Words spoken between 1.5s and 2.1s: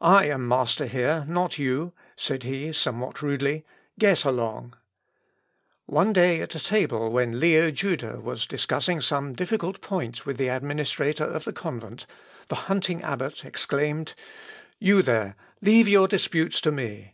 you,"